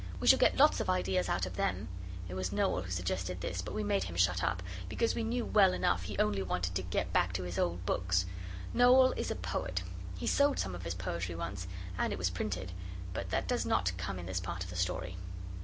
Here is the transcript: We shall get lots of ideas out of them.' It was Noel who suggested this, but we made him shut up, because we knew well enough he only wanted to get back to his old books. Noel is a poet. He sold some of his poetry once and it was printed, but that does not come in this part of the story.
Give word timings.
We 0.19 0.25
shall 0.25 0.39
get 0.39 0.57
lots 0.57 0.79
of 0.79 0.89
ideas 0.89 1.29
out 1.29 1.45
of 1.45 1.57
them.' 1.57 1.87
It 2.27 2.33
was 2.33 2.51
Noel 2.51 2.81
who 2.81 2.89
suggested 2.89 3.39
this, 3.41 3.61
but 3.61 3.75
we 3.75 3.83
made 3.83 4.05
him 4.05 4.15
shut 4.15 4.43
up, 4.43 4.63
because 4.89 5.13
we 5.13 5.23
knew 5.23 5.45
well 5.45 5.73
enough 5.73 6.01
he 6.05 6.17
only 6.17 6.41
wanted 6.41 6.73
to 6.73 6.81
get 6.81 7.13
back 7.13 7.33
to 7.33 7.43
his 7.43 7.59
old 7.59 7.85
books. 7.85 8.25
Noel 8.73 9.11
is 9.11 9.29
a 9.29 9.35
poet. 9.35 9.83
He 10.17 10.25
sold 10.25 10.57
some 10.57 10.73
of 10.73 10.85
his 10.85 10.95
poetry 10.95 11.35
once 11.35 11.67
and 11.99 12.11
it 12.11 12.17
was 12.17 12.31
printed, 12.31 12.71
but 13.13 13.29
that 13.29 13.47
does 13.47 13.63
not 13.63 13.95
come 13.99 14.17
in 14.17 14.25
this 14.25 14.39
part 14.39 14.63
of 14.63 14.71
the 14.71 14.75
story. 14.75 15.17